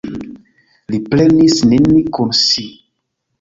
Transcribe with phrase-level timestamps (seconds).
[0.93, 2.67] Li prenis nin kun si.